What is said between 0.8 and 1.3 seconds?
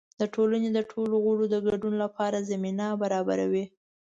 ټولو